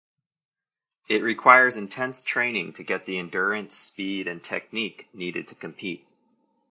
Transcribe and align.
It 1.09 1.21
requires 1.21 1.77
intense 1.77 2.23
training 2.23 2.73
to 2.73 2.83
get 2.83 3.05
the 3.05 3.19
endurance, 3.19 3.75
speed 3.75 4.27
and 4.27 4.41
technique 4.41 5.07
needed 5.13 5.47
to 5.49 5.53
compete. 5.53 6.07